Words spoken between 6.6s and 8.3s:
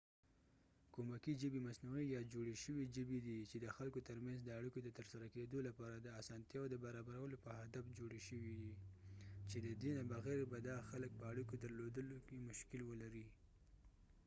د برابرولو په هدف جوړې